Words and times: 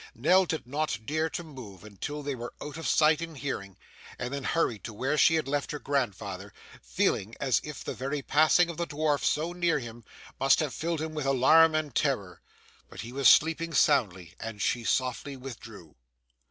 Nell 0.15 0.47
did 0.47 0.65
not 0.65 0.97
dare 1.05 1.29
to 1.29 1.43
move 1.43 1.83
until 1.83 2.23
they 2.23 2.33
were 2.33 2.55
out 2.59 2.75
of 2.75 2.87
sight 2.87 3.21
and 3.21 3.37
hearing, 3.37 3.77
and 4.17 4.33
then 4.33 4.43
hurried 4.45 4.83
to 4.85 4.95
where 4.95 5.15
she 5.15 5.35
had 5.35 5.47
left 5.47 5.69
her 5.69 5.77
grandfather, 5.77 6.53
feeling 6.81 7.35
as 7.39 7.61
if 7.63 7.83
the 7.83 7.93
very 7.93 8.23
passing 8.23 8.67
of 8.71 8.77
the 8.77 8.87
dwarf 8.87 9.23
so 9.23 9.53
near 9.53 9.77
him 9.77 10.03
must 10.39 10.59
have 10.59 10.73
filled 10.73 11.01
him 11.01 11.13
with 11.13 11.27
alarm 11.27 11.75
and 11.75 11.93
terror. 11.93 12.41
But 12.89 13.01
he 13.01 13.13
was 13.13 13.29
sleeping 13.29 13.75
soundly, 13.75 14.33
and 14.39 14.59
she 14.59 14.83
softly 14.83 15.37
withdrew. 15.37 15.93